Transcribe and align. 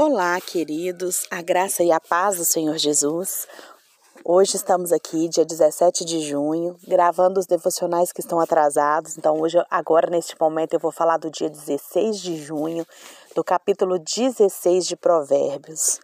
Olá, 0.00 0.40
queridos, 0.40 1.26
a 1.28 1.42
graça 1.42 1.82
e 1.82 1.90
a 1.90 1.98
paz 1.98 2.36
do 2.36 2.44
Senhor 2.44 2.78
Jesus. 2.78 3.48
Hoje 4.24 4.54
estamos 4.54 4.92
aqui, 4.92 5.28
dia 5.28 5.44
17 5.44 6.04
de 6.04 6.20
junho, 6.20 6.76
gravando 6.86 7.40
os 7.40 7.46
devocionais 7.46 8.12
que 8.12 8.20
estão 8.20 8.38
atrasados. 8.38 9.18
Então, 9.18 9.40
hoje, 9.40 9.58
agora, 9.68 10.08
neste 10.08 10.40
momento, 10.40 10.74
eu 10.74 10.78
vou 10.78 10.92
falar 10.92 11.16
do 11.16 11.28
dia 11.28 11.50
16 11.50 12.20
de 12.20 12.36
junho, 12.36 12.86
do 13.34 13.42
capítulo 13.42 13.98
16 13.98 14.86
de 14.86 14.94
Provérbios, 14.94 15.98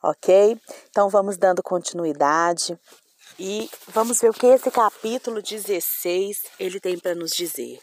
ok? 0.00 0.56
Então, 0.90 1.08
vamos 1.08 1.36
dando 1.36 1.64
continuidade 1.64 2.78
e 3.40 3.68
vamos 3.88 4.20
ver 4.20 4.30
o 4.30 4.34
que 4.34 4.46
esse 4.46 4.70
capítulo 4.70 5.42
16 5.42 6.44
ele 6.60 6.78
tem 6.78 6.96
para 6.96 7.16
nos 7.16 7.32
dizer. 7.32 7.80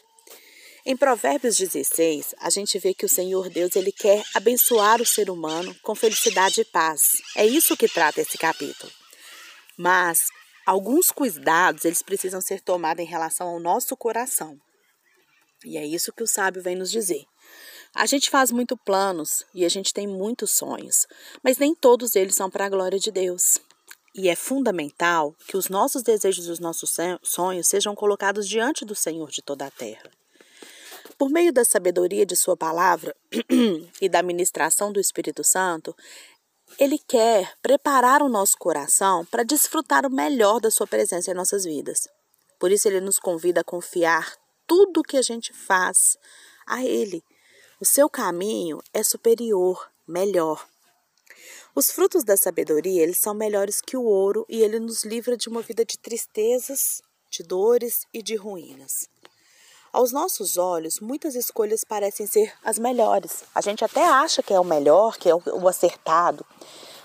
Em 0.89 0.97
Provérbios 0.97 1.55
16, 1.55 2.33
a 2.39 2.49
gente 2.49 2.79
vê 2.79 2.95
que 2.95 3.05
o 3.05 3.09
Senhor 3.09 3.47
Deus 3.47 3.75
ele 3.75 3.91
quer 3.91 4.23
abençoar 4.33 4.99
o 4.99 5.05
ser 5.05 5.29
humano 5.29 5.75
com 5.83 5.93
felicidade 5.93 6.61
e 6.61 6.65
paz. 6.65 7.11
É 7.35 7.45
isso 7.45 7.77
que 7.77 7.87
trata 7.87 8.21
esse 8.21 8.39
capítulo. 8.39 8.91
Mas 9.77 10.25
alguns 10.65 11.11
cuidados 11.11 11.85
eles 11.85 12.01
precisam 12.01 12.41
ser 12.41 12.59
tomados 12.61 13.05
em 13.05 13.07
relação 13.07 13.49
ao 13.49 13.59
nosso 13.59 13.95
coração. 13.95 14.59
E 15.63 15.77
é 15.77 15.85
isso 15.85 16.11
que 16.11 16.23
o 16.23 16.27
sábio 16.27 16.63
vem 16.63 16.75
nos 16.75 16.89
dizer. 16.89 17.23
A 17.93 18.07
gente 18.07 18.27
faz 18.27 18.49
muito 18.49 18.75
planos 18.75 19.45
e 19.53 19.65
a 19.65 19.69
gente 19.69 19.93
tem 19.93 20.07
muitos 20.07 20.57
sonhos, 20.57 21.05
mas 21.43 21.59
nem 21.59 21.75
todos 21.75 22.15
eles 22.15 22.35
são 22.35 22.49
para 22.49 22.65
a 22.65 22.69
glória 22.69 22.97
de 22.97 23.11
Deus. 23.11 23.59
E 24.15 24.27
é 24.27 24.35
fundamental 24.35 25.35
que 25.47 25.55
os 25.55 25.69
nossos 25.69 26.01
desejos 26.01 26.47
e 26.47 26.51
os 26.51 26.59
nossos 26.59 26.97
sonhos 27.21 27.67
sejam 27.67 27.93
colocados 27.93 28.49
diante 28.49 28.83
do 28.83 28.95
Senhor 28.95 29.29
de 29.29 29.43
toda 29.43 29.67
a 29.67 29.71
terra. 29.71 30.09
Por 31.17 31.29
meio 31.29 31.51
da 31.51 31.65
sabedoria 31.65 32.25
de 32.25 32.35
Sua 32.35 32.55
palavra 32.55 33.15
e 34.01 34.07
da 34.07 34.23
ministração 34.23 34.91
do 34.91 34.99
Espírito 34.99 35.43
Santo, 35.43 35.95
Ele 36.77 36.97
quer 36.97 37.53
preparar 37.61 38.21
o 38.21 38.29
nosso 38.29 38.57
coração 38.57 39.25
para 39.25 39.43
desfrutar 39.43 40.05
o 40.05 40.11
melhor 40.11 40.59
da 40.59 40.71
Sua 40.71 40.87
presença 40.87 41.31
em 41.31 41.33
nossas 41.33 41.65
vidas. 41.65 42.07
Por 42.59 42.71
isso, 42.71 42.87
Ele 42.87 43.01
nos 43.01 43.19
convida 43.19 43.61
a 43.61 43.63
confiar 43.63 44.35
tudo 44.67 44.99
o 44.99 45.03
que 45.03 45.17
a 45.17 45.21
gente 45.21 45.53
faz 45.53 46.17
a 46.65 46.83
Ele. 46.83 47.23
O 47.81 47.85
seu 47.85 48.09
caminho 48.09 48.81
é 48.93 49.01
superior, 49.03 49.89
melhor. 50.07 50.67
Os 51.73 51.91
frutos 51.91 52.23
da 52.23 52.35
sabedoria, 52.35 53.03
eles 53.03 53.19
são 53.19 53.33
melhores 53.33 53.79
que 53.79 53.95
o 53.95 54.03
ouro 54.03 54.45
e 54.49 54.61
ele 54.61 54.79
nos 54.79 55.05
livra 55.05 55.37
de 55.37 55.47
uma 55.47 55.61
vida 55.61 55.85
de 55.85 55.97
tristezas, 55.97 57.01
de 57.29 57.43
dores 57.43 58.05
e 58.13 58.21
de 58.21 58.35
ruínas. 58.35 59.07
Aos 59.91 60.11
nossos 60.11 60.57
olhos, 60.57 60.99
muitas 60.99 61.33
escolhas 61.33 61.83
parecem 61.83 62.27
ser 62.27 62.53
as 62.63 62.77
melhores. 62.77 63.43
A 63.55 63.61
gente 63.61 63.83
até 63.83 64.05
acha 64.07 64.43
que 64.43 64.53
é 64.53 64.59
o 64.59 64.63
melhor, 64.63 65.17
que 65.17 65.29
é 65.29 65.33
o 65.33 65.67
acertado. 65.67 66.45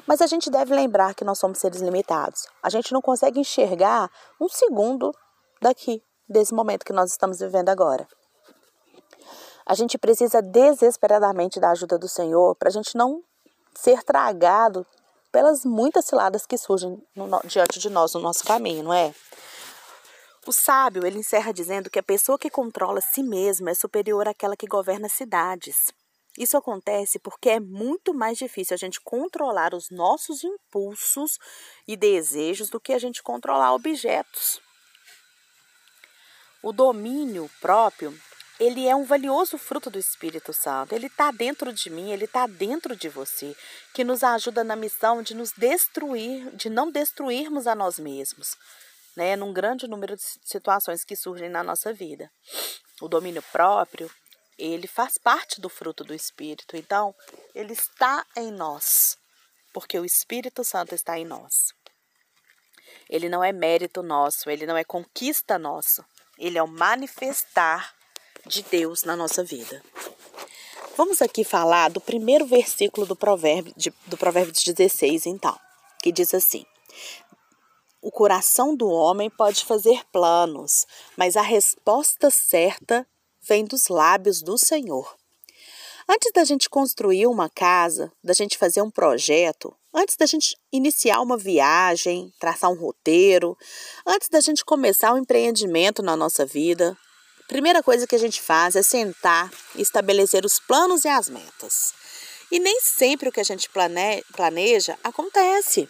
Mas 0.07 0.21
a 0.21 0.27
gente 0.27 0.51
deve 0.51 0.75
lembrar 0.75 1.15
que 1.15 1.25
nós 1.25 1.39
somos 1.39 1.59
seres 1.59 1.81
limitados. 1.81 2.47
A 2.63 2.69
gente 2.69 2.93
não 2.93 3.01
consegue 3.01 3.41
enxergar 3.41 4.11
um 4.39 4.49
segundo 4.49 5.15
daqui, 5.63 6.03
desse 6.29 6.53
momento 6.53 6.85
que 6.85 6.93
nós 6.93 7.11
estamos 7.11 7.39
vivendo 7.39 7.71
agora. 7.71 8.07
A 9.65 9.75
gente 9.75 9.97
precisa 9.97 10.43
desesperadamente 10.43 11.59
da 11.59 11.71
ajuda 11.71 11.99
do 11.99 12.07
Senhor 12.09 12.55
para 12.55 12.69
a 12.69 12.73
gente 12.73 12.95
não 12.97 13.23
ser 13.75 14.03
tragado 14.03 14.87
pelas 15.33 15.65
muitas 15.65 16.05
ciladas 16.05 16.45
que 16.45 16.59
surgem 16.59 17.03
no, 17.17 17.27
diante 17.45 17.79
de 17.79 17.89
nós 17.89 18.13
no 18.13 18.21
nosso 18.21 18.45
caminho, 18.45 18.85
não 18.85 18.93
é? 18.93 19.15
O 20.47 20.53
sábio, 20.53 21.07
ele 21.07 21.19
encerra 21.19 21.53
dizendo 21.55 21.89
que 21.89 21.99
a 21.99 22.03
pessoa 22.03 22.39
que 22.39 22.51
controla 22.51 23.01
si 23.01 23.23
mesma 23.23 23.71
é 23.71 23.75
superior 23.75 24.29
àquela 24.29 24.55
que 24.55 24.67
governa 24.67 25.09
cidades. 25.09 25.91
Isso 26.37 26.57
acontece 26.57 27.19
porque 27.19 27.49
é 27.49 27.61
muito 27.61 28.13
mais 28.13 28.37
difícil 28.37 28.75
a 28.75 28.79
gente 28.79 29.01
controlar 29.01 29.73
os 29.73 29.89
nossos 29.89 30.45
impulsos 30.45 31.39
e 31.89 31.97
desejos 31.97 32.69
do 32.69 32.79
que 32.79 32.93
a 32.93 32.99
gente 32.99 33.23
controlar 33.23 33.73
objetos. 33.73 34.61
O 36.63 36.73
domínio 36.73 37.51
próprio, 37.59 38.15
ele 38.61 38.87
é 38.87 38.95
um 38.95 39.05
valioso 39.05 39.57
fruto 39.57 39.89
do 39.89 39.99
Espírito 39.99 40.53
Santo. 40.53 40.95
Ele 40.95 41.07
está 41.07 41.31
dentro 41.31 41.73
de 41.73 41.89
mim, 41.89 42.11
ele 42.11 42.27
está 42.27 42.47
dentro 42.47 42.95
de 42.95 43.09
você, 43.09 43.57
que 43.95 44.05
nos 44.05 44.23
ajuda 44.23 44.63
na 44.63 44.77
missão 44.77 45.23
de 45.23 45.35
nos 45.35 45.53
destruir, 45.53 46.55
de 46.55 46.69
não 46.69 46.91
destruirmos 46.91 47.67
a 47.67 47.75
nós 47.75 47.99
mesmos 47.99 48.59
né, 49.17 49.37
num 49.37 49.53
grande 49.53 49.87
número 49.87 50.17
de 50.17 50.23
situações 50.45 51.05
que 51.05 51.17
surgem 51.17 51.49
na 51.49 51.63
nossa 51.63 51.93
vida. 51.93 52.31
O 53.01 53.09
domínio 53.09 53.43
próprio, 53.53 54.11
ele 54.59 54.87
faz 54.87 55.19
parte 55.19 55.61
do 55.61 55.69
fruto 55.69 56.05
do 56.05 56.15
Espírito, 56.15 56.77
então 56.77 57.15
ele 57.55 57.73
está 57.73 58.25
em 58.37 58.51
nós, 58.51 59.19
porque 59.73 59.99
o 59.99 60.05
Espírito 60.05 60.65
Santo 60.65 60.95
está 60.95 61.19
em 61.19 61.25
nós. 61.25 61.73
Ele 63.09 63.29
não 63.29 63.43
é 63.43 63.53
mérito 63.53 64.03
nosso, 64.03 64.49
ele 64.49 64.67
não 64.67 64.77
é 64.77 64.85
conquista 64.85 65.59
nossa, 65.59 66.05
ele 66.39 66.59
é 66.59 66.63
o 66.63 66.69
manifestar 66.69 67.95
de 68.47 68.63
Deus 68.63 69.05
na 69.05 69.17
nossa 69.17 69.43
vida. 69.43 69.83
Vamos 70.97 71.21
aqui 71.21 71.43
falar 71.43 71.91
do 71.91 72.01
primeiro 72.01 72.47
versículo 72.47 73.05
do 73.05 73.17
provérbio, 73.17 73.75
de, 73.77 73.93
do 74.07 74.17
provérbio 74.17 74.53
16, 74.53 75.27
então, 75.27 75.59
que 76.01 76.13
diz 76.13 76.33
assim: 76.33 76.65
o 78.05 78.11
coração 78.11 78.77
do 78.77 78.87
homem 78.87 79.31
pode 79.31 79.65
fazer 79.65 80.03
planos, 80.13 80.87
mas 81.17 81.39
a 81.39 81.41
resposta 81.41 82.29
certa 82.31 83.07
vem 83.41 83.65
dos 83.65 83.89
lábios 83.89 84.43
do 84.43 84.59
Senhor. 84.59 85.17
Antes 86.07 86.31
da 86.35 86.45
gente 86.45 86.69
construir 86.69 87.27
uma 87.27 87.49
casa, 87.49 88.13
da 88.23 88.35
gente 88.35 88.59
fazer 88.59 88.83
um 88.83 88.91
projeto, 88.91 89.75
antes 89.93 90.17
da 90.17 90.27
gente 90.27 90.55
iniciar 90.71 91.23
uma 91.23 91.39
viagem, 91.39 92.31
traçar 92.39 92.71
um 92.71 92.79
roteiro, 92.79 93.57
antes 94.07 94.29
da 94.29 94.41
gente 94.41 94.67
começar 94.67 95.15
um 95.15 95.19
empreendimento 95.19 96.03
na 96.03 96.15
nossa 96.15 96.45
vida, 96.45 96.95
a 97.43 97.49
primeira 97.49 97.83
coisa 97.83 98.07
que 98.07 98.15
a 98.15 98.19
gente 98.19 98.39
faz 98.39 98.77
é 98.77 98.83
sentar 98.83 99.51
e 99.75 99.81
estabelecer 99.81 100.45
os 100.45 100.61
planos 100.61 101.07
e 101.07 101.09
as 101.09 101.31
metas. 101.31 101.95
E 102.53 102.59
nem 102.59 102.83
sempre 102.83 103.31
o 103.31 103.33
que 103.33 103.41
a 103.41 103.45
gente 103.45 103.71
planeja 103.71 104.99
acontece 105.03 105.89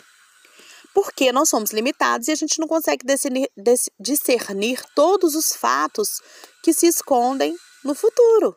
porque 0.95 1.33
nós 1.33 1.49
somos 1.49 1.73
limitados 1.73 2.29
e 2.29 2.33
a 2.33 2.37
gente 2.37 2.61
não 2.61 2.69
consegue 2.69 3.05
discernir, 3.05 3.51
discernir 3.99 4.81
todos 4.95 5.35
os 5.35 5.55
fatos 5.55 6.21
que 6.63 6.73
se 6.73 6.87
escondem 6.87 7.55
no 7.85 7.95
futuro. 7.95 8.57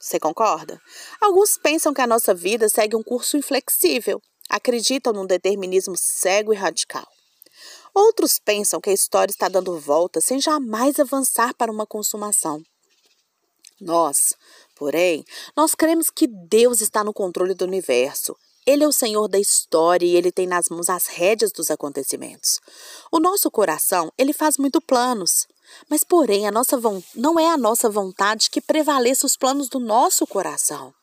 Você 0.00 0.18
concorda? 0.18 0.80
Alguns 1.20 1.56
pensam 1.58 1.92
que 1.94 2.00
a 2.00 2.06
nossa 2.06 2.34
vida 2.34 2.68
segue 2.68 2.96
um 2.96 3.02
curso 3.02 3.36
inflexível, 3.36 4.20
acreditam 4.48 5.12
num 5.12 5.26
determinismo 5.26 5.94
cego 5.96 6.52
e 6.52 6.56
radical. 6.56 7.06
Outros 7.94 8.38
pensam 8.38 8.80
que 8.80 8.90
a 8.90 8.94
história 8.94 9.30
está 9.30 9.48
dando 9.48 9.78
volta 9.78 10.20
sem 10.20 10.40
jamais 10.40 10.98
avançar 10.98 11.54
para 11.54 11.70
uma 11.70 11.86
consumação. 11.86 12.62
Nós, 13.80 14.34
porém, 14.74 15.24
nós 15.56 15.74
cremos 15.74 16.10
que 16.10 16.26
Deus 16.26 16.80
está 16.80 17.04
no 17.04 17.12
controle 17.12 17.54
do 17.54 17.64
universo 17.64 18.36
ele 18.66 18.84
é 18.84 18.88
o 18.88 18.92
Senhor 18.92 19.28
da 19.28 19.38
história 19.38 20.06
e 20.06 20.16
ele 20.16 20.32
tem 20.32 20.46
nas 20.46 20.68
mãos 20.68 20.88
as 20.88 21.06
rédeas 21.06 21.52
dos 21.52 21.70
acontecimentos. 21.70 22.60
O 23.10 23.20
nosso 23.20 23.50
coração, 23.50 24.12
ele 24.16 24.32
faz 24.32 24.56
muito 24.56 24.80
planos, 24.80 25.46
mas 25.88 26.02
porém 26.02 26.46
a 26.46 26.50
nossa 26.50 26.78
não 27.14 27.38
é 27.38 27.46
a 27.48 27.56
nossa 27.56 27.90
vontade 27.90 28.50
que 28.50 28.60
prevaleça 28.60 29.26
os 29.26 29.36
planos 29.36 29.68
do 29.68 29.78
nosso 29.78 30.26
coração, 30.26 30.94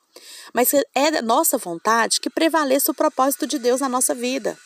mas 0.53 0.73
é 0.73 1.17
a 1.17 1.21
nossa 1.21 1.57
vontade 1.57 2.19
que 2.19 2.29
prevaleça 2.29 2.91
o 2.91 2.95
propósito 2.95 3.45
de 3.45 3.59
Deus 3.59 3.81
na 3.81 3.89
nossa 3.89 4.16
vida. 4.16 4.57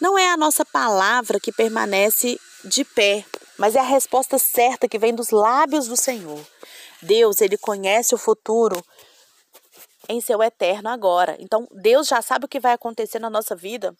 Não 0.00 0.18
é 0.18 0.30
a 0.30 0.36
nossa 0.36 0.64
palavra 0.64 1.38
que 1.38 1.52
permanece 1.52 2.38
de 2.64 2.84
pé, 2.84 3.24
mas 3.56 3.76
é 3.76 3.80
a 3.80 3.84
resposta 3.84 4.38
certa 4.38 4.88
que 4.88 4.98
vem 4.98 5.14
dos 5.14 5.30
lábios 5.30 5.86
do 5.86 5.96
Senhor. 5.96 6.44
Deus, 7.00 7.40
ele 7.40 7.56
conhece 7.56 8.14
o 8.14 8.18
futuro 8.18 8.82
em 10.08 10.20
seu 10.20 10.42
eterno 10.42 10.88
agora. 10.88 11.36
Então, 11.40 11.66
Deus 11.72 12.08
já 12.08 12.20
sabe 12.20 12.46
o 12.46 12.48
que 12.48 12.60
vai 12.60 12.72
acontecer 12.72 13.18
na 13.18 13.30
nossa 13.30 13.54
vida 13.54 13.94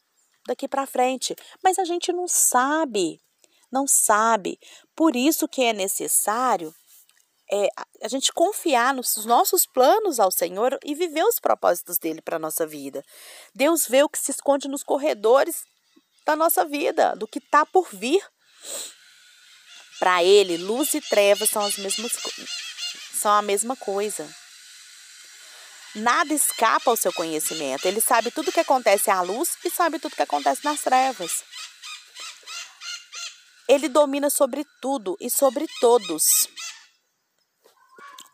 daqui 0.46 0.68
para 0.68 0.86
frente, 0.86 1.34
mas 1.62 1.78
a 1.78 1.84
gente 1.84 2.12
não 2.12 2.28
sabe. 2.28 3.20
Não 3.72 3.86
sabe. 3.86 4.58
Por 4.94 5.16
isso 5.16 5.48
que 5.48 5.62
é 5.62 5.72
necessário 5.72 6.72
é, 7.50 7.68
a 8.02 8.08
gente 8.08 8.32
confiar 8.32 8.94
nos 8.94 9.24
nossos 9.24 9.66
planos 9.66 10.20
ao 10.20 10.30
Senhor 10.30 10.78
e 10.84 10.94
viver 10.94 11.24
os 11.24 11.40
propósitos 11.40 11.98
dele 11.98 12.22
para 12.22 12.38
nossa 12.38 12.66
vida. 12.66 13.02
Deus 13.54 13.86
vê 13.86 14.02
o 14.02 14.08
que 14.08 14.18
se 14.18 14.30
esconde 14.30 14.68
nos 14.68 14.82
corredores 14.82 15.64
da 16.24 16.34
nossa 16.34 16.64
vida, 16.64 17.14
do 17.16 17.26
que 17.26 17.38
está 17.38 17.66
por 17.66 17.88
vir. 17.92 18.22
Para 19.98 20.24
ele, 20.24 20.56
luz 20.56 20.94
e 20.94 21.00
trevas 21.00 21.50
são 21.50 21.62
são 23.12 23.32
a 23.32 23.42
mesma 23.42 23.76
coisa. 23.76 24.28
Nada 25.94 26.34
escapa 26.34 26.90
ao 26.90 26.96
seu 26.96 27.12
conhecimento. 27.12 27.86
Ele 27.86 28.00
sabe 28.00 28.30
tudo 28.30 28.48
o 28.48 28.52
que 28.52 28.60
acontece 28.60 29.10
à 29.10 29.20
luz 29.20 29.56
e 29.64 29.70
sabe 29.70 29.98
tudo 29.98 30.12
o 30.12 30.16
que 30.16 30.22
acontece 30.22 30.64
nas 30.64 30.80
trevas. 30.80 31.44
Ele 33.68 33.88
domina 33.88 34.28
sobre 34.28 34.66
tudo 34.80 35.16
e 35.20 35.30
sobre 35.30 35.66
todos. 35.80 36.48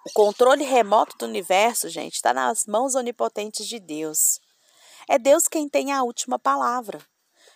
O 0.07 0.13
controle 0.15 0.65
remoto 0.65 1.17
do 1.19 1.27
universo, 1.27 1.89
gente, 1.89 2.15
está 2.15 2.33
nas 2.33 2.65
mãos 2.65 2.95
onipotentes 2.95 3.67
de 3.67 3.79
Deus. 3.79 4.41
É 5.07 5.19
Deus 5.19 5.47
quem 5.47 5.69
tem 5.69 5.93
a 5.93 6.03
última 6.03 6.39
palavra. 6.39 6.99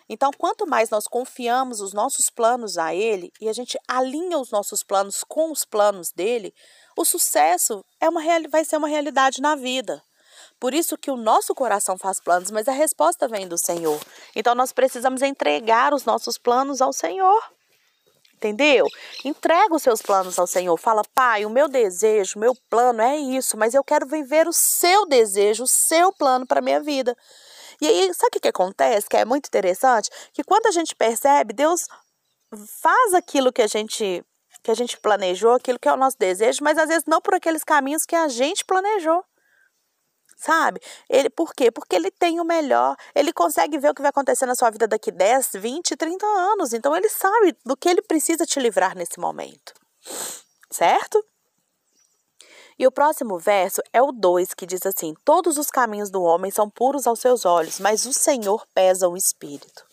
Então, 0.09 0.31
quanto 0.37 0.67
mais 0.67 0.91
nós 0.91 1.06
confiamos 1.06 1.81
os 1.81 1.93
nossos 1.93 2.29
planos 2.29 2.77
a 2.77 2.95
Ele 2.95 3.33
e 3.41 3.49
a 3.49 3.53
gente 3.53 3.79
alinha 3.89 4.39
os 4.39 4.51
nossos 4.51 4.83
planos 4.83 5.25
com 5.27 5.51
os 5.51 5.65
planos 5.65 6.12
dele, 6.12 6.53
o 6.97 7.05
sucesso 7.05 7.83
é 8.01 8.09
uma, 8.09 8.21
vai 8.51 8.65
ser 8.65 8.77
uma 8.77 8.89
realidade 8.89 9.41
na 9.41 9.56
vida. 9.56 10.03
Por 10.61 10.75
isso 10.75 10.99
que 10.99 11.11
o 11.11 11.17
nosso 11.17 11.55
coração 11.55 11.99
faz 11.99 12.21
planos, 12.21 12.51
mas 12.51 12.69
a 12.69 12.73
resposta 12.73 13.27
vem 13.27 13.49
do 13.49 13.59
Senhor. 13.59 14.01
Então, 14.37 14.55
nós 14.55 14.73
precisamos 14.73 15.23
entregar 15.23 15.95
os 15.95 16.05
nossos 16.05 16.39
planos 16.39 16.81
ao 16.81 16.93
Senhor. 16.93 17.43
Entendeu? 18.35 18.87
Entrega 19.25 19.75
os 19.75 19.83
seus 19.83 20.03
planos 20.03 20.39
ao 20.39 20.47
Senhor. 20.47 20.77
Fala, 20.77 21.03
Pai, 21.15 21.47
o 21.47 21.50
meu 21.50 21.67
desejo, 21.67 22.37
o 22.37 22.41
meu 22.41 22.55
plano 22.69 23.00
é 23.00 23.17
isso, 23.17 23.57
mas 23.57 23.73
eu 23.73 23.83
quero 23.83 24.07
viver 24.07 24.47
o 24.47 24.53
seu 24.53 25.07
desejo, 25.07 25.65
o 25.65 25.69
seu 25.69 26.12
plano 26.12 26.47
para 26.47 26.61
minha 26.61 26.81
vida. 26.81 27.17
E 27.81 27.87
aí, 27.87 28.15
sabe 28.15 28.38
o 28.38 28.41
que, 28.41 28.49
acontece? 28.49 29.09
Que 29.09 29.17
é 29.17 29.25
muito 29.25 29.47
interessante? 29.47 30.11
Que 30.32 30.43
quando 30.44 30.67
a 30.67 30.71
gente 30.71 30.94
percebe, 30.94 31.53
Deus 31.53 31.87
faz 32.81 33.15
aquilo 33.15 33.53
que 33.53 33.62
a 33.62 33.67
gente 33.67 34.25
que 34.62 34.71
a 34.71 34.75
gente 34.75 34.99
planejou, 34.99 35.53
aquilo 35.53 35.79
que 35.79 35.87
é 35.87 35.93
o 35.93 35.97
nosso 35.97 36.17
desejo, 36.19 36.61
mas 36.62 36.79
às 36.79 36.88
vezes 36.88 37.05
não 37.06 37.21
por 37.21 37.35
aqueles 37.35 37.62
caminhos 37.62 38.06
que 38.06 38.17
a 38.17 38.29
gente 38.29 38.65
planejou. 38.65 39.23
Sabe? 40.38 40.81
Ele, 41.09 41.29
por 41.29 41.55
quê? 41.55 41.71
Porque 41.71 41.94
ele 41.94 42.11
tem 42.11 42.41
o 42.41 42.44
melhor. 42.44 42.97
Ele 43.15 43.32
consegue 43.32 43.79
ver 43.79 43.91
o 43.91 43.94
que 43.94 44.00
vai 44.00 44.09
acontecer 44.09 44.47
na 44.47 44.55
sua 44.55 44.71
vida 44.71 44.88
daqui 44.88 45.11
10, 45.11 45.50
20, 45.55 45.97
30 45.97 46.26
anos. 46.26 46.73
Então 46.73 46.97
ele 46.97 47.09
sabe 47.11 47.55
do 47.65 47.76
que 47.76 47.88
ele 47.88 48.03
precisa 48.03 48.47
te 48.47 48.59
livrar 48.59 48.97
nesse 48.97 49.21
momento. 49.21 49.75
Certo? 50.71 51.23
E 52.79 52.87
o 52.87 52.91
próximo 52.91 53.38
verso 53.38 53.81
é 53.93 54.03
o 54.03 54.11
2, 54.11 54.55
que 54.55 54.67
diz 54.67 54.85
assim: 54.85 55.15
Todos 55.25 55.59
os 55.59 55.71
caminhos 55.71 56.11
do 56.11 56.23
homem 56.23 56.50
são 56.50 56.69
puros 56.69 57.06
aos 57.06 57.21
seus 57.21 57.44
olhos, 57.44 57.79
mas 57.79 58.05
o 58.05 58.12
Senhor 58.12 58.67
pesa 58.75 59.09
o 59.09 59.17
espírito. 59.17 59.85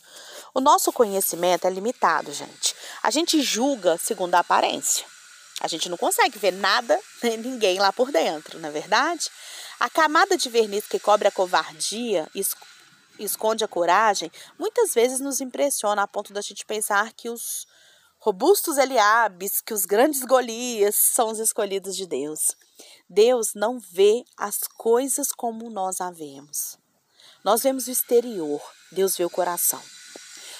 O 0.53 0.59
nosso 0.59 0.91
conhecimento 0.91 1.65
é 1.65 1.69
limitado, 1.69 2.33
gente. 2.33 2.75
A 3.01 3.09
gente 3.09 3.41
julga 3.41 3.97
segundo 3.97 4.35
a 4.35 4.39
aparência. 4.39 5.05
A 5.61 5.67
gente 5.67 5.87
não 5.89 5.97
consegue 5.97 6.39
ver 6.39 6.51
nada 6.51 6.99
nem 7.21 7.37
ninguém 7.37 7.79
lá 7.79 7.93
por 7.93 8.11
dentro, 8.11 8.59
não 8.59 8.69
é 8.69 8.71
verdade? 8.71 9.29
A 9.79 9.89
camada 9.89 10.35
de 10.35 10.49
verniz 10.49 10.87
que 10.87 10.99
cobre 10.99 11.27
a 11.27 11.31
covardia 11.31 12.27
esconde 13.19 13.63
a 13.63 13.67
coragem, 13.67 14.31
muitas 14.57 14.93
vezes 14.93 15.19
nos 15.19 15.39
impressiona 15.39 16.01
a 16.01 16.07
ponto 16.07 16.33
da 16.33 16.41
gente 16.41 16.65
pensar 16.65 17.13
que 17.13 17.29
os 17.29 17.67
robustos 18.19 18.77
Eliabes, 18.77 19.61
que 19.61 19.73
os 19.73 19.85
grandes 19.85 20.23
Golias 20.23 20.95
são 20.95 21.29
os 21.29 21.39
escolhidos 21.39 21.95
de 21.95 22.05
Deus. 22.05 22.55
Deus 23.09 23.53
não 23.53 23.79
vê 23.79 24.23
as 24.37 24.59
coisas 24.77 25.31
como 25.31 25.69
nós 25.69 26.01
a 26.01 26.11
vemos. 26.11 26.77
Nós 27.43 27.63
vemos 27.63 27.87
o 27.87 27.91
exterior, 27.91 28.61
Deus 28.91 29.17
vê 29.17 29.25
o 29.25 29.29
coração. 29.29 29.81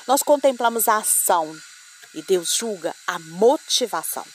Nós 0.08 0.24
contemplamos 0.24 0.88
a 0.88 0.98
ação 0.98 1.56
e 2.14 2.22
Deus 2.24 2.56
julga 2.56 2.96
a 3.08 3.20
motivação. 3.20 4.26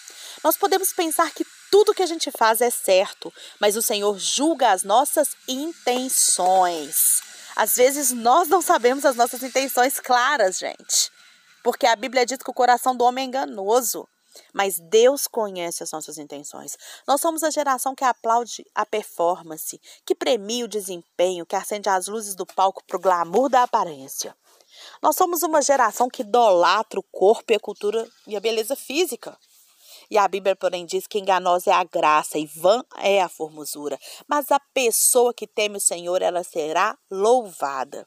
Nós 0.42 0.56
podemos 0.56 0.92
pensar 0.92 1.30
que 1.32 1.44
tudo 1.70 1.94
que 1.94 2.02
a 2.02 2.06
gente 2.06 2.30
faz 2.30 2.60
é 2.60 2.70
certo, 2.70 3.32
mas 3.60 3.76
o 3.76 3.82
Senhor 3.82 4.18
julga 4.18 4.70
as 4.70 4.82
nossas 4.82 5.36
intenções. 5.48 7.20
Às 7.56 7.74
vezes 7.74 8.12
nós 8.12 8.48
não 8.48 8.62
sabemos 8.62 9.04
as 9.04 9.16
nossas 9.16 9.42
intenções 9.42 9.98
claras, 9.98 10.58
gente. 10.58 11.10
Porque 11.62 11.86
a 11.86 11.96
Bíblia 11.96 12.24
diz 12.24 12.38
que 12.38 12.50
o 12.50 12.54
coração 12.54 12.94
do 12.94 13.04
homem 13.04 13.24
é 13.24 13.28
enganoso. 13.28 14.06
Mas 14.52 14.78
Deus 14.78 15.26
conhece 15.26 15.82
as 15.82 15.90
nossas 15.90 16.18
intenções. 16.18 16.76
Nós 17.06 17.20
somos 17.20 17.42
a 17.42 17.50
geração 17.50 17.94
que 17.94 18.04
aplaude 18.04 18.66
a 18.74 18.84
performance, 18.84 19.80
que 20.04 20.14
premia 20.14 20.64
o 20.64 20.68
desempenho, 20.68 21.46
que 21.46 21.56
acende 21.56 21.88
as 21.88 22.06
luzes 22.06 22.34
do 22.34 22.46
palco 22.46 22.82
para 22.84 22.96
o 22.96 23.00
glamour 23.00 23.48
da 23.48 23.62
aparência. 23.62 24.36
Nós 25.02 25.16
somos 25.16 25.42
uma 25.42 25.62
geração 25.62 26.08
que 26.08 26.22
idolatra 26.22 27.00
o 27.00 27.02
corpo 27.02 27.52
e 27.52 27.56
a 27.56 27.60
cultura 27.60 28.08
e 28.26 28.36
a 28.36 28.40
beleza 28.40 28.76
física. 28.76 29.38
E 30.10 30.16
a 30.16 30.28
Bíblia, 30.28 30.54
porém, 30.54 30.86
diz 30.86 31.06
que 31.06 31.18
enganosa 31.18 31.70
é 31.70 31.74
a 31.74 31.82
graça 31.82 32.38
e 32.38 32.46
vã 32.46 32.84
é 32.98 33.20
a 33.20 33.28
formosura. 33.28 33.98
Mas 34.28 34.50
a 34.52 34.60
pessoa 34.72 35.34
que 35.34 35.46
teme 35.46 35.78
o 35.78 35.80
Senhor, 35.80 36.22
ela 36.22 36.44
será 36.44 36.96
louvada. 37.10 38.06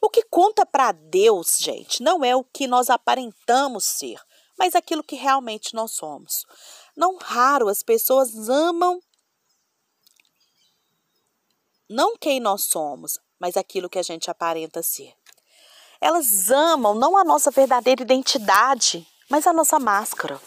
O 0.00 0.08
que 0.08 0.22
conta 0.24 0.64
para 0.64 0.92
Deus, 0.92 1.56
gente, 1.58 2.02
não 2.02 2.24
é 2.24 2.36
o 2.36 2.44
que 2.44 2.66
nós 2.68 2.88
aparentamos 2.88 3.84
ser, 3.84 4.20
mas 4.58 4.74
aquilo 4.74 5.02
que 5.02 5.16
realmente 5.16 5.74
nós 5.74 5.92
somos. 5.92 6.44
Não 6.96 7.16
raro 7.16 7.68
as 7.68 7.82
pessoas 7.82 8.48
amam 8.48 9.00
não 11.88 12.16
quem 12.16 12.40
nós 12.40 12.64
somos, 12.64 13.18
mas 13.38 13.56
aquilo 13.56 13.90
que 13.90 13.98
a 13.98 14.02
gente 14.02 14.30
aparenta 14.30 14.82
ser. 14.82 15.14
Elas 16.00 16.50
amam 16.50 16.94
não 16.94 17.16
a 17.16 17.24
nossa 17.24 17.50
verdadeira 17.50 18.02
identidade, 18.02 19.06
mas 19.28 19.46
a 19.46 19.52
nossa 19.52 19.78
máscara. 19.78 20.40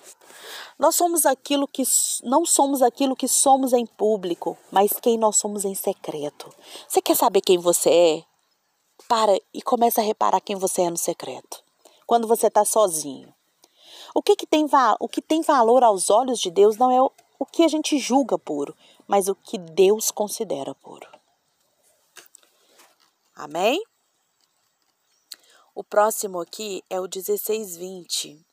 Nós 0.80 0.96
somos 0.96 1.26
aquilo 1.26 1.68
que 1.68 1.84
não 2.24 2.46
somos 2.46 2.82
aquilo 2.82 3.16
que 3.16 3.28
somos 3.28 3.74
em 3.74 3.86
público, 3.86 4.58
mas 4.72 4.94
quem 5.02 5.18
nós 5.18 5.38
somos 5.38 5.64
em 5.66 5.74
secreto. 5.74 6.54
Você 6.88 7.02
quer 7.02 7.16
saber 7.16 7.42
quem 7.42 7.58
você 7.58 7.90
é? 7.90 8.24
Para 9.08 9.40
e 9.54 9.62
começa 9.62 10.02
a 10.02 10.04
reparar 10.04 10.42
quem 10.42 10.56
você 10.56 10.84
é 10.84 10.90
no 10.90 10.98
secreto. 10.98 11.64
Quando 12.06 12.28
você 12.28 12.48
está 12.48 12.66
sozinho. 12.66 13.34
O 14.14 14.22
que, 14.22 14.36
que 14.36 14.48
tem, 14.48 14.66
o 15.00 15.08
que 15.08 15.22
tem 15.22 15.42
valor 15.42 15.84
aos 15.84 16.10
olhos 16.10 16.40
de 16.40 16.50
Deus 16.50 16.78
não 16.78 16.92
é 16.92 17.02
o, 17.02 17.12
o 17.40 17.46
que 17.46 17.64
a 17.64 17.68
gente 17.68 17.98
julga 17.98 18.38
puro, 18.38 18.76
mas 19.08 19.28
o 19.28 19.36
que 19.36 19.58
Deus 19.58 20.12
considera 20.12 20.74
puro. 20.76 21.08
Amém? 23.36 23.82
O 25.76 25.84
próximo 25.84 26.40
aqui 26.42 26.84
é 26.90 27.00
o 27.00 27.04
1620. 27.04 28.44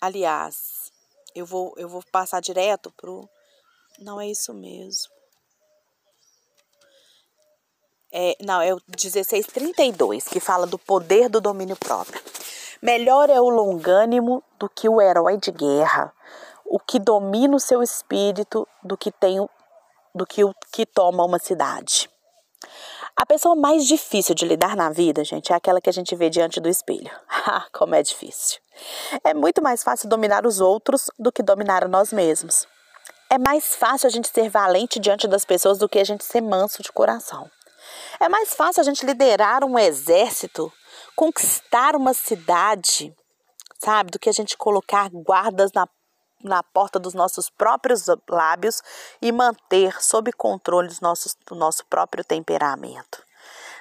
Aliás, 0.00 0.92
eu 1.34 1.44
vou, 1.44 1.74
eu 1.76 1.88
vou 1.88 2.02
passar 2.12 2.40
direto 2.40 2.92
pro. 2.92 3.28
Não 3.98 4.20
é 4.20 4.28
isso 4.28 4.54
mesmo. 4.54 5.10
É, 8.12 8.36
não, 8.40 8.60
é 8.60 8.74
o 8.74 8.80
1632, 8.88 10.28
que 10.28 10.38
fala 10.38 10.66
do 10.66 10.78
poder 10.78 11.28
do 11.28 11.40
domínio 11.40 11.76
próprio. 11.76 12.22
Melhor 12.82 13.30
é 13.30 13.40
o 13.40 13.48
longânimo 13.48 14.42
do 14.58 14.68
que 14.68 14.88
o 14.88 15.00
herói 15.00 15.36
de 15.36 15.52
guerra, 15.52 16.12
o 16.66 16.80
que 16.80 16.98
domina 16.98 17.54
o 17.54 17.60
seu 17.60 17.80
espírito 17.80 18.66
do 18.82 18.96
que 18.96 19.12
tem 19.12 19.38
do 20.12 20.26
que 20.26 20.42
o 20.42 20.52
que 20.72 20.84
toma 20.84 21.24
uma 21.24 21.38
cidade. 21.38 22.10
A 23.14 23.24
pessoa 23.24 23.54
mais 23.54 23.86
difícil 23.86 24.34
de 24.34 24.44
lidar 24.44 24.74
na 24.74 24.90
vida, 24.90 25.22
gente, 25.22 25.52
é 25.52 25.56
aquela 25.56 25.80
que 25.80 25.88
a 25.88 25.92
gente 25.92 26.16
vê 26.16 26.28
diante 26.28 26.60
do 26.60 26.68
espelho. 26.68 27.10
Ah, 27.44 27.66
como 27.72 27.94
é 27.94 28.02
difícil. 28.02 28.60
É 29.24 29.34
muito 29.34 29.60
mais 29.60 29.82
fácil 29.82 30.08
dominar 30.08 30.46
os 30.46 30.60
outros 30.60 31.10
do 31.18 31.32
que 31.32 31.42
dominar 31.42 31.88
nós 31.88 32.12
mesmos. 32.12 32.68
É 33.28 33.36
mais 33.36 33.74
fácil 33.74 34.06
a 34.06 34.10
gente 34.10 34.28
ser 34.28 34.48
valente 34.48 35.00
diante 35.00 35.26
das 35.26 35.44
pessoas 35.44 35.76
do 35.76 35.88
que 35.88 35.98
a 35.98 36.04
gente 36.04 36.24
ser 36.24 36.40
manso 36.40 36.82
de 36.82 36.92
coração. 36.92 37.50
É 38.20 38.28
mais 38.28 38.54
fácil 38.54 38.80
a 38.80 38.84
gente 38.84 39.04
liderar 39.04 39.64
um 39.64 39.76
exército 39.76 40.72
conquistar 41.16 41.94
uma 41.94 42.14
cidade, 42.14 43.14
sabe, 43.78 44.10
do 44.10 44.18
que 44.18 44.28
a 44.28 44.32
gente 44.32 44.56
colocar 44.56 45.08
guardas 45.10 45.72
na, 45.72 45.88
na 46.42 46.62
porta 46.62 46.98
dos 46.98 47.14
nossos 47.14 47.50
próprios 47.50 48.06
lábios 48.28 48.82
e 49.20 49.30
manter 49.32 50.02
sob 50.02 50.32
controle 50.32 50.88
os 50.88 51.00
nossos, 51.00 51.36
do 51.46 51.54
nosso 51.54 51.84
próprio 51.86 52.24
temperamento. 52.24 53.22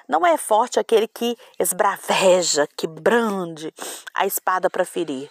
Não 0.07 0.25
é 0.25 0.37
forte 0.37 0.79
aquele 0.79 1.07
que 1.07 1.37
esbraveja, 1.59 2.67
que 2.75 2.87
brande 2.87 3.73
a 4.13 4.25
espada 4.25 4.69
para 4.69 4.83
ferir, 4.83 5.29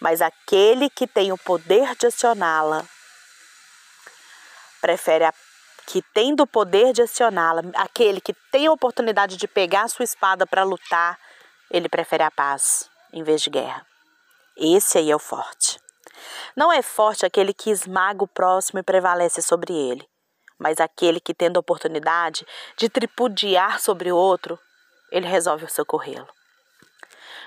mas 0.00 0.20
aquele 0.20 0.90
que 0.90 1.06
tem 1.06 1.32
o 1.32 1.38
poder 1.38 1.96
de 1.96 2.06
acioná-la 2.06 2.84
prefere 4.80 5.24
a 5.24 5.32
que 5.86 6.02
tem 6.12 6.34
do 6.34 6.46
poder 6.46 6.92
de 6.92 7.00
acioná-la, 7.00 7.62
aquele 7.74 8.20
que 8.20 8.34
tem 8.52 8.66
a 8.66 8.72
oportunidade 8.72 9.38
de 9.38 9.48
pegar 9.48 9.84
a 9.84 9.88
sua 9.88 10.04
espada 10.04 10.46
para 10.46 10.62
lutar, 10.62 11.18
ele 11.70 11.88
prefere 11.88 12.22
a 12.22 12.30
paz 12.30 12.90
em 13.12 13.22
vez 13.22 13.42
de 13.42 13.50
guerra. 13.50 13.86
Esse 14.56 14.98
aí 14.98 15.10
é 15.10 15.16
o 15.16 15.18
forte. 15.18 15.78
Não 16.56 16.72
é 16.72 16.82
forte 16.82 17.24
aquele 17.24 17.54
que 17.54 17.70
esmaga 17.70 18.24
o 18.24 18.28
próximo 18.28 18.80
e 18.80 18.82
prevalece 18.82 19.40
sobre 19.40 19.72
ele, 19.72 20.08
mas 20.58 20.80
aquele 20.80 21.20
que, 21.20 21.32
tendo 21.32 21.56
a 21.56 21.60
oportunidade 21.60 22.46
de 22.76 22.88
tripudiar 22.88 23.80
sobre 23.80 24.10
o 24.10 24.16
outro, 24.16 24.58
ele 25.10 25.26
resolve 25.26 25.68
socorrê-lo. 25.68 26.28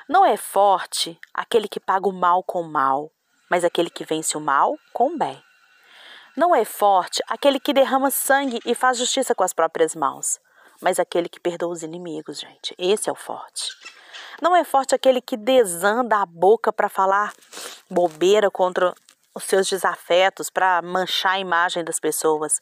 Não 0.08 0.26
é 0.26 0.38
forte 0.38 1.20
aquele 1.34 1.68
que 1.68 1.80
paga 1.80 2.08
o 2.08 2.14
mal 2.14 2.44
com 2.44 2.62
o 2.62 2.72
mal, 2.72 3.12
mas 3.50 3.64
aquele 3.64 3.90
que 3.90 4.06
vence 4.06 4.38
o 4.38 4.42
mal 4.42 4.78
com 4.94 5.14
o 5.14 5.18
bem. 5.18 5.42
Não 6.36 6.56
é 6.56 6.64
forte 6.64 7.22
aquele 7.28 7.60
que 7.60 7.74
derrama 7.74 8.10
sangue 8.10 8.60
e 8.66 8.74
faz 8.74 8.98
justiça 8.98 9.36
com 9.36 9.44
as 9.44 9.54
próprias 9.54 9.94
mãos, 9.94 10.40
mas 10.82 11.00
aquele 11.00 11.28
que 11.28 11.40
perdoa 11.40 11.74
os 11.74 11.84
inimigos, 11.84 12.40
gente. 12.40 12.74
Esse 12.78 13.10
é 13.10 13.12
o 13.12 13.16
forte. 13.16 13.70
Não 14.42 14.56
é 14.56 14.64
forte 14.64 14.96
aquele 14.96 15.22
que 15.22 15.38
desanda 15.38 16.18
a 16.18 16.26
boca 16.26 16.74
para 16.74 16.90
falar 16.90 17.32
bobeira 17.88 18.50
contra 18.50 18.94
os 19.36 19.44
seus 19.44 19.68
desafetos, 19.68 20.50
para 20.50 20.82
manchar 20.82 21.34
a 21.34 21.40
imagem 21.40 21.84
das 21.84 22.00
pessoas, 22.00 22.60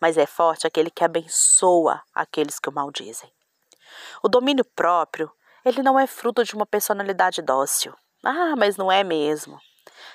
mas 0.00 0.18
é 0.18 0.26
forte 0.26 0.66
aquele 0.66 0.90
que 0.90 1.04
abençoa 1.04 2.02
aqueles 2.12 2.58
que 2.58 2.68
o 2.68 2.72
maldizem. 2.72 3.32
O 4.22 4.28
domínio 4.28 4.64
próprio, 4.64 5.30
ele 5.64 5.82
não 5.82 5.98
é 5.98 6.06
fruto 6.06 6.42
de 6.42 6.54
uma 6.54 6.66
personalidade 6.66 7.40
dócil. 7.40 7.94
Ah, 8.24 8.54
mas 8.56 8.76
não 8.76 8.90
é 8.90 9.04
mesmo. 9.04 9.58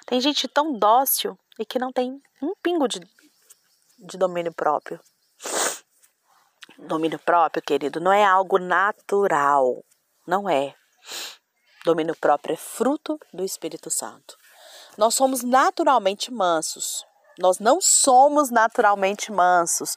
Tem 0.05 0.19
gente 0.19 0.47
tão 0.47 0.73
dócil 0.77 1.37
e 1.57 1.65
que 1.65 1.79
não 1.79 1.91
tem 1.91 2.21
um 2.41 2.53
pingo 2.61 2.87
de, 2.87 2.99
de 3.97 4.17
domínio 4.17 4.53
próprio. 4.53 4.99
Domínio 6.77 7.19
próprio, 7.19 7.63
querido, 7.63 7.99
não 7.99 8.11
é 8.11 8.23
algo 8.23 8.59
natural. 8.59 9.83
Não 10.27 10.49
é. 10.49 10.75
Domínio 11.85 12.15
próprio 12.15 12.53
é 12.53 12.57
fruto 12.57 13.19
do 13.33 13.43
Espírito 13.43 13.89
Santo. 13.89 14.37
Nós 14.97 15.13
somos 15.13 15.43
naturalmente 15.43 16.31
mansos. 16.31 17.05
Nós 17.37 17.59
não 17.59 17.79
somos 17.81 18.49
naturalmente 18.49 19.31
mansos. 19.31 19.95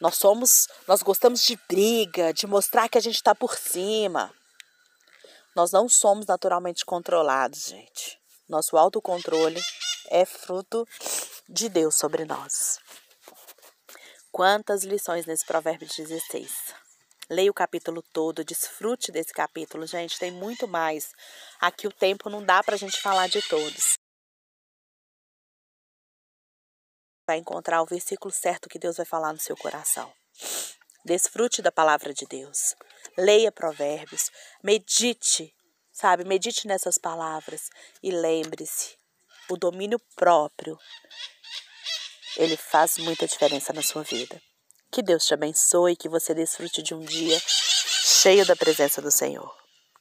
Nós 0.00 0.16
somos, 0.16 0.66
nós 0.86 1.00
gostamos 1.02 1.42
de 1.44 1.56
briga, 1.68 2.32
de 2.32 2.46
mostrar 2.46 2.88
que 2.88 2.98
a 2.98 3.00
gente 3.00 3.14
está 3.14 3.34
por 3.34 3.56
cima. 3.56 4.34
Nós 5.54 5.70
não 5.70 5.88
somos 5.88 6.26
naturalmente 6.26 6.84
controlados, 6.84 7.66
gente. 7.66 8.20
Nosso 8.48 8.76
autocontrole 8.76 9.60
é 10.08 10.24
fruto 10.24 10.86
de 11.48 11.68
Deus 11.68 11.94
sobre 11.94 12.24
nós. 12.24 12.78
Quantas 14.30 14.82
lições 14.82 15.24
nesse 15.24 15.46
provérbio 15.46 15.86
16. 15.86 16.71
Leia 17.30 17.50
o 17.50 17.54
capítulo 17.54 18.02
todo, 18.02 18.44
desfrute 18.44 19.12
desse 19.12 19.32
capítulo, 19.32 19.86
gente, 19.86 20.18
tem 20.18 20.30
muito 20.30 20.66
mais. 20.66 21.12
Aqui 21.60 21.86
o 21.86 21.92
tempo 21.92 22.28
não 22.28 22.44
dá 22.44 22.62
para 22.62 22.74
a 22.74 22.78
gente 22.78 23.00
falar 23.00 23.28
de 23.28 23.40
todos. 23.42 23.94
Vai 27.26 27.38
encontrar 27.38 27.80
o 27.80 27.86
versículo 27.86 28.32
certo 28.32 28.68
que 28.68 28.78
Deus 28.78 28.96
vai 28.96 29.06
falar 29.06 29.32
no 29.32 29.38
seu 29.38 29.56
coração. 29.56 30.12
Desfrute 31.04 31.62
da 31.62 31.72
palavra 31.72 32.12
de 32.12 32.26
Deus. 32.26 32.74
Leia 33.16 33.52
provérbios, 33.52 34.30
medite, 34.62 35.54
sabe? 35.92 36.24
Medite 36.24 36.66
nessas 36.66 36.98
palavras 36.98 37.70
e 38.02 38.10
lembre-se, 38.10 38.98
o 39.48 39.56
domínio 39.56 39.98
próprio 40.16 40.78
ele 42.36 42.56
faz 42.56 42.98
muita 42.98 43.26
diferença 43.26 43.72
na 43.72 43.82
sua 43.82 44.02
vida. 44.02 44.40
Que 44.92 45.02
Deus 45.02 45.24
te 45.24 45.32
abençoe, 45.32 45.96
que 45.96 46.06
você 46.06 46.34
desfrute 46.34 46.82
de 46.82 46.94
um 46.94 47.00
dia 47.00 47.40
cheio 47.46 48.44
da 48.44 48.54
presença 48.54 49.00
do 49.00 49.10
Senhor. 49.10 49.61